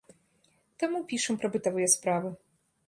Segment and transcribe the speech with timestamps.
[0.83, 2.29] Таму пішам пра бытавыя справы.